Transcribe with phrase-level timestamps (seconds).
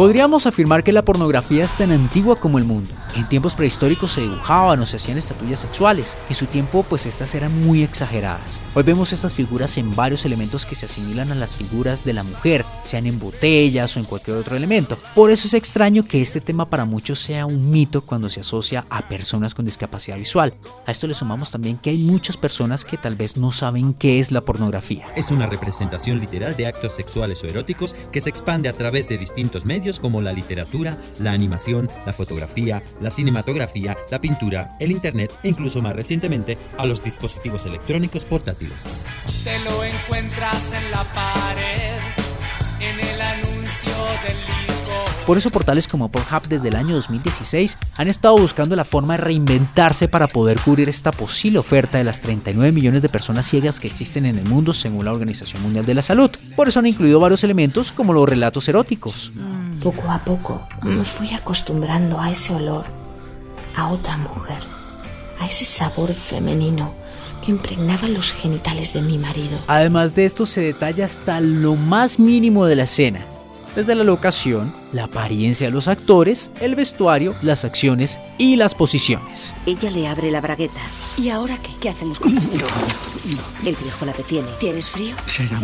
[0.00, 2.90] Podríamos afirmar que la pornografía es tan antigua como el mundo.
[3.16, 6.16] En tiempos prehistóricos se dibujaban o se hacían estatuillas sexuales.
[6.30, 8.62] En su tiempo, pues estas eran muy exageradas.
[8.74, 12.22] Hoy vemos estas figuras en varios elementos que se asimilan a las figuras de la
[12.22, 14.96] mujer, sean en botellas o en cualquier otro elemento.
[15.14, 18.86] Por eso es extraño que este tema para muchos sea un mito cuando se asocia
[18.88, 20.54] a personas con discapacidad visual.
[20.86, 24.18] A esto le sumamos también que hay muchas personas que tal vez no saben qué
[24.18, 25.04] es la pornografía.
[25.14, 29.18] Es una representación literal de actos sexuales o eróticos que se expande a través de
[29.18, 35.32] distintos medios como la literatura, la animación, la fotografía, la cinematografía, la pintura, el internet
[35.42, 39.04] e incluso más recientemente a los dispositivos electrónicos portátiles.
[39.44, 41.98] Te lo encuentras en la pared,
[42.80, 43.94] en el anuncio
[44.26, 44.49] del.
[45.30, 49.22] Por eso portales como Pornhub desde el año 2016 han estado buscando la forma de
[49.22, 53.86] reinventarse para poder cubrir esta posible oferta de las 39 millones de personas ciegas que
[53.86, 56.32] existen en el mundo según la Organización Mundial de la Salud.
[56.56, 59.30] Por eso han incluido varios elementos como los relatos eróticos.
[59.80, 62.86] Poco a poco me fui acostumbrando a ese olor,
[63.76, 64.58] a otra mujer,
[65.38, 66.92] a ese sabor femenino
[67.44, 69.60] que impregnaba los genitales de mi marido.
[69.68, 73.24] Además de esto se detalla hasta lo más mínimo de la escena,
[73.74, 79.54] desde la locación, la apariencia de los actores, el vestuario, las acciones y las posiciones.
[79.66, 80.80] Ella le abre la bragueta.
[81.16, 81.70] ¿Y ahora qué?
[81.80, 82.66] ¿Qué hacemos con esto?
[83.64, 84.48] El viejo la detiene.
[84.58, 85.14] ¿Tienes frío?
[85.26, 85.58] Será,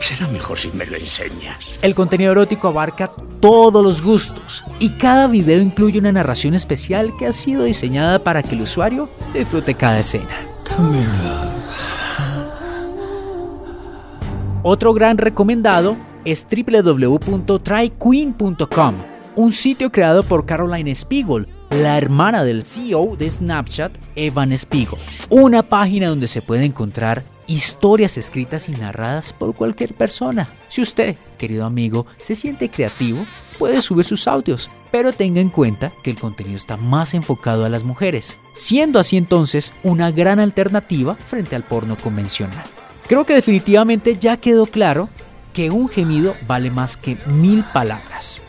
[0.00, 1.56] será mejor si me lo enseñas.
[1.82, 7.26] El contenido erótico abarca todos los gustos y cada video incluye una narración especial que
[7.26, 10.28] ha sido diseñada para que el usuario disfrute cada escena.
[14.62, 18.94] Otro gran recomendado es www.tryqueen.com,
[19.36, 24.98] un sitio creado por Caroline Spiegel, la hermana del CEO de Snapchat, Evan Spiegel.
[25.28, 30.48] Una página donde se puede encontrar historias escritas y narradas por cualquier persona.
[30.68, 33.24] Si usted, querido amigo, se siente creativo,
[33.58, 37.68] puede subir sus audios, pero tenga en cuenta que el contenido está más enfocado a
[37.68, 42.64] las mujeres, siendo así entonces una gran alternativa frente al porno convencional.
[43.08, 45.08] Creo que definitivamente ya quedó claro
[45.52, 48.42] que un gemido vale más que mil palabras.